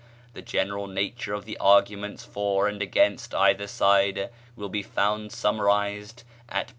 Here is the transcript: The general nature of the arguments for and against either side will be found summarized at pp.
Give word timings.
The 0.33 0.41
general 0.41 0.87
nature 0.87 1.31
of 1.35 1.45
the 1.45 1.59
arguments 1.59 2.25
for 2.25 2.67
and 2.67 2.81
against 2.81 3.35
either 3.35 3.67
side 3.67 4.31
will 4.55 4.67
be 4.67 4.81
found 4.81 5.31
summarized 5.31 6.23
at 6.49 6.69
pp. 6.69 6.69